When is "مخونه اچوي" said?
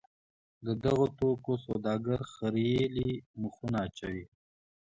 3.41-4.25